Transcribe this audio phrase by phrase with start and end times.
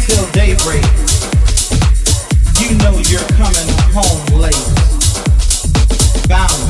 [0.00, 0.82] till daybreak.
[2.58, 4.56] You know you're coming home late.
[6.28, 6.62] Bounce,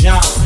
[0.00, 0.41] jump.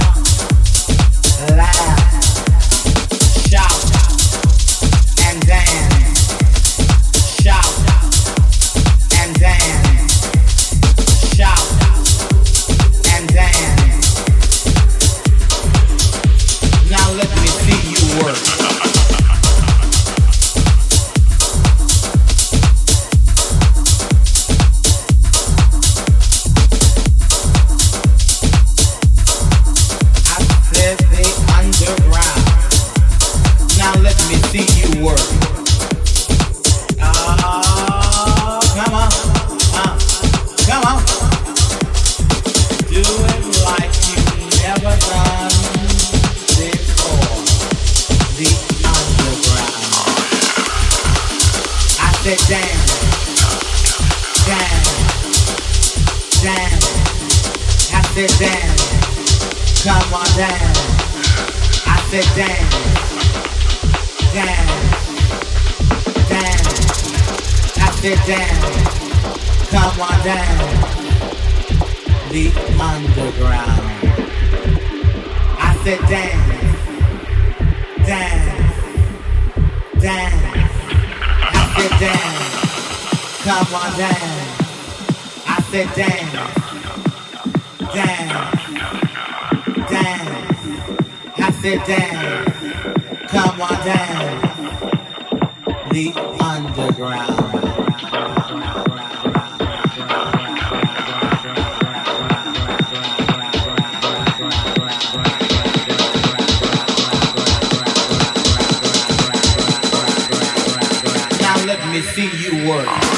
[112.67, 113.16] Sound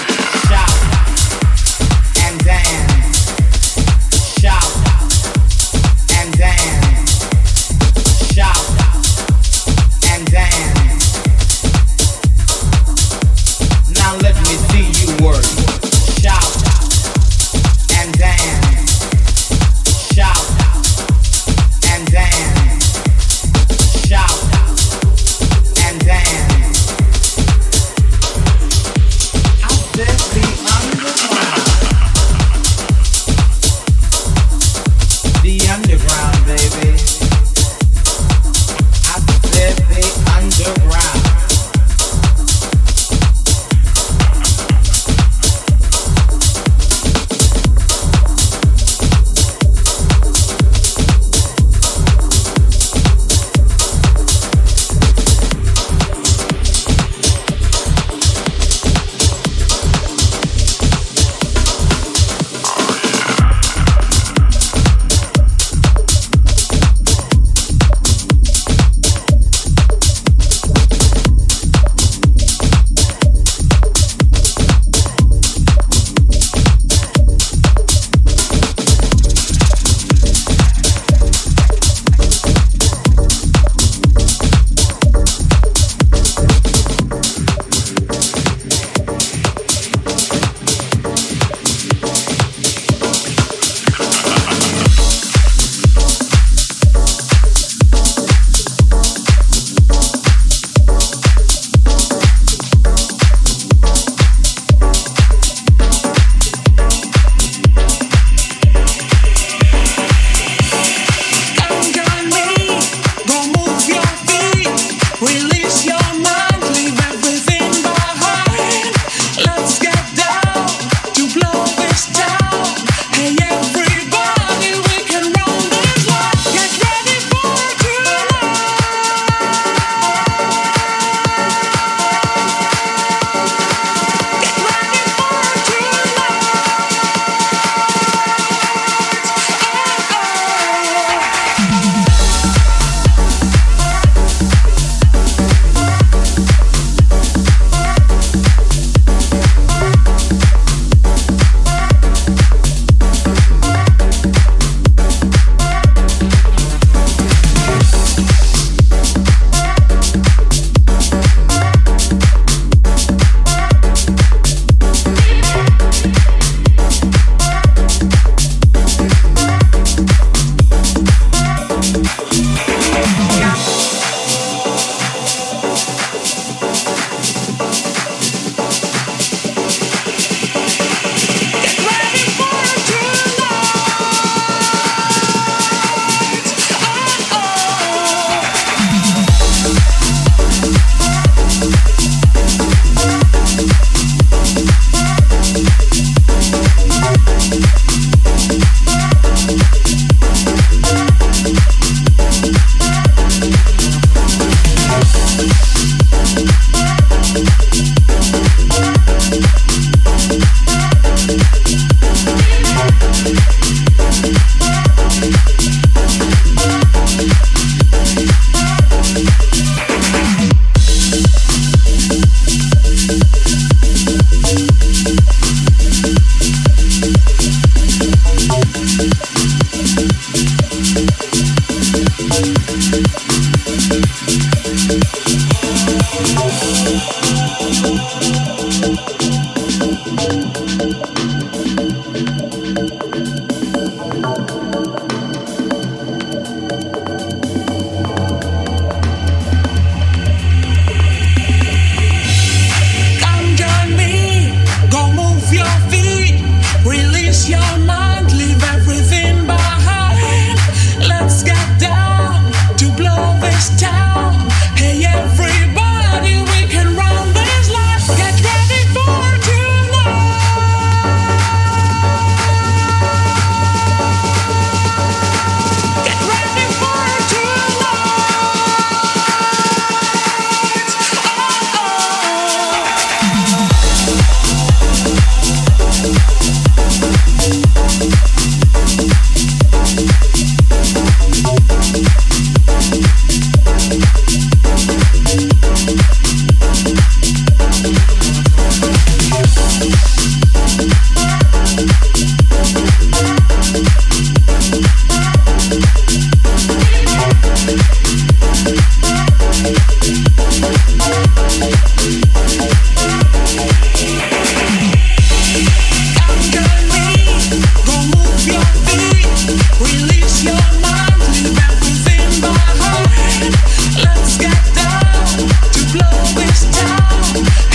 [325.98, 327.67] done,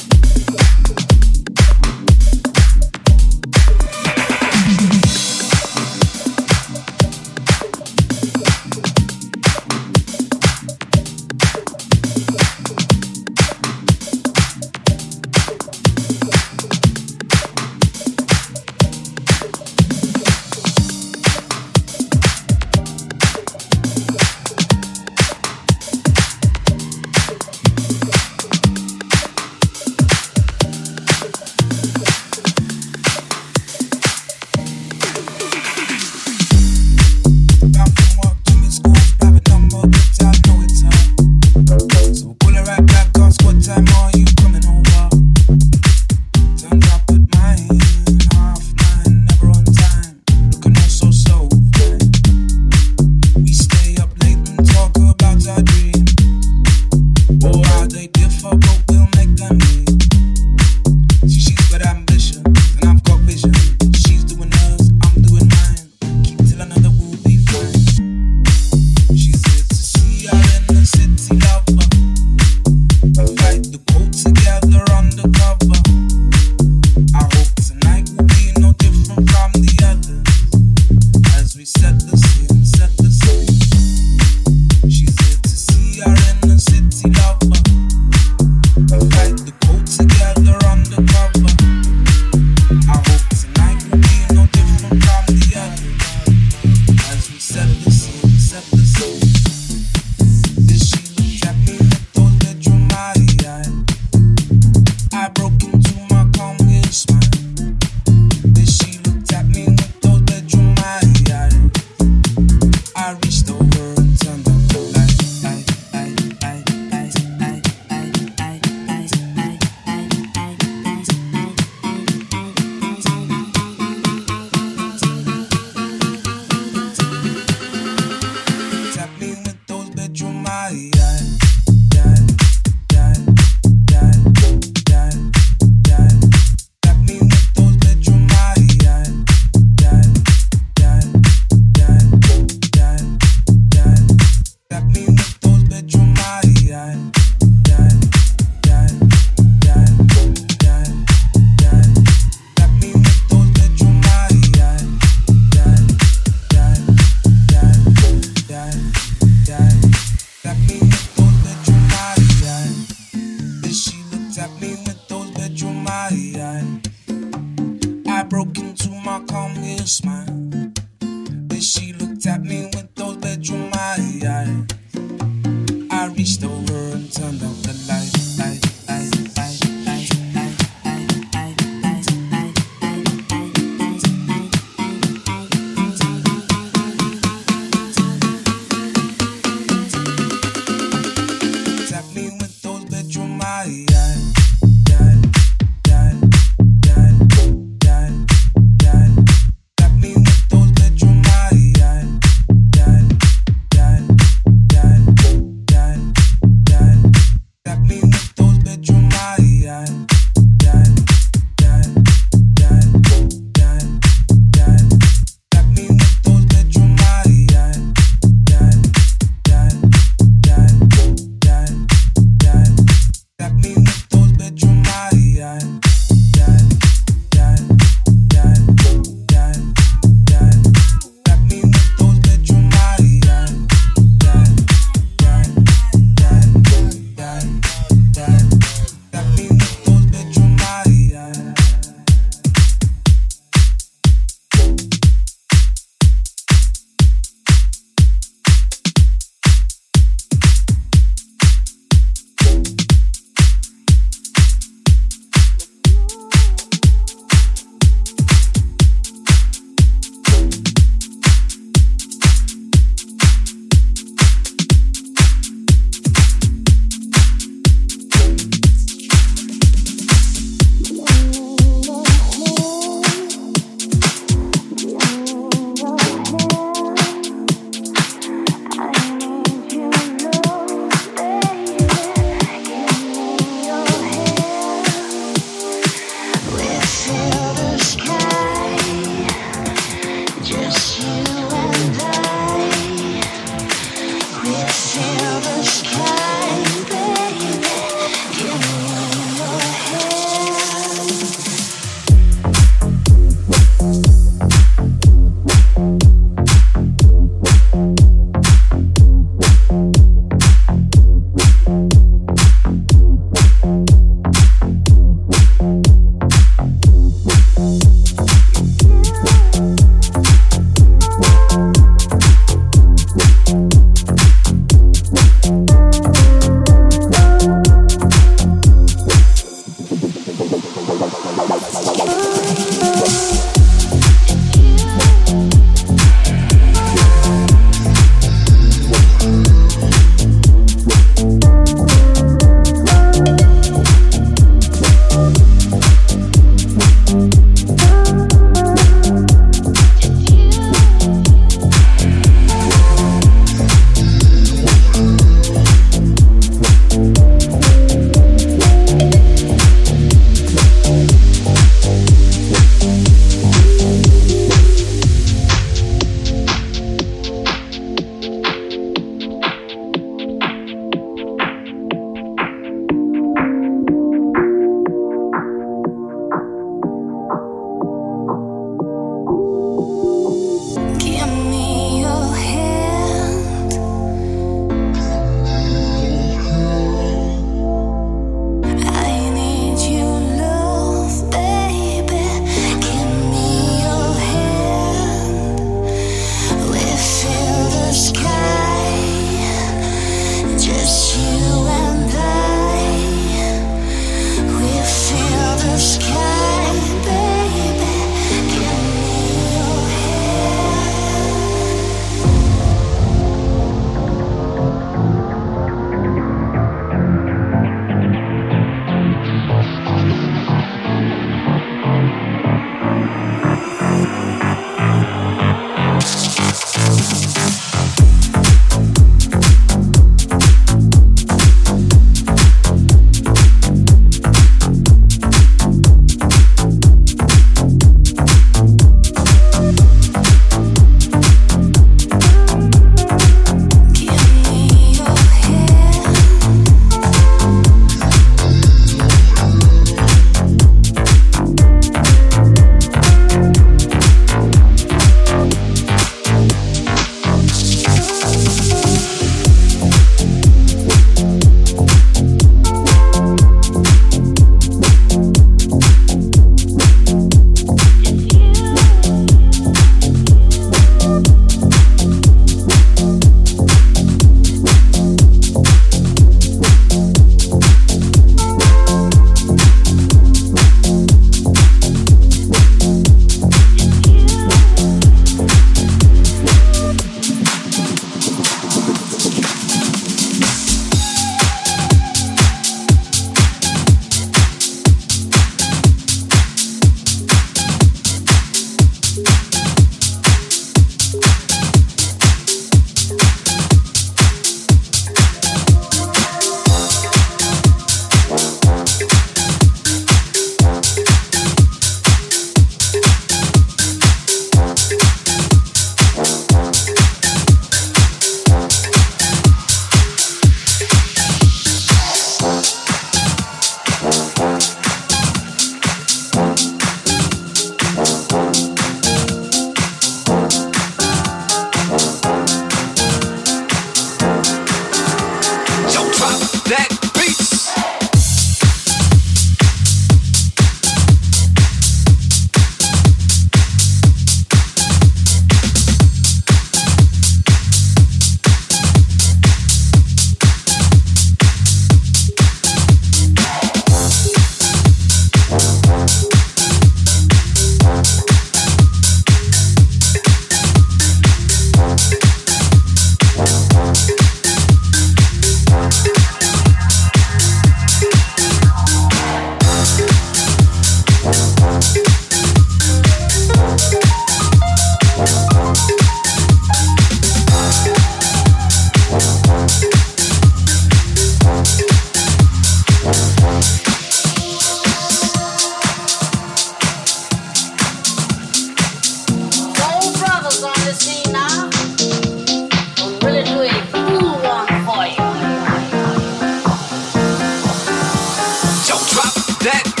[599.63, 600.00] that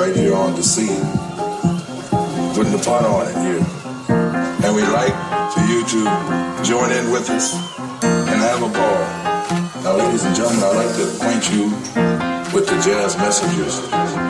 [0.00, 1.04] right here on the scene
[2.54, 3.60] putting the pot on it here.
[4.64, 5.12] And we'd like
[5.52, 7.52] for you to join in with us
[8.02, 9.82] and have a ball.
[9.84, 11.64] Now, ladies and gentlemen, I'd like to acquaint you
[12.54, 14.29] with the jazz messengers.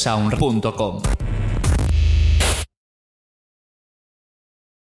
[0.00, 1.19] sound.com.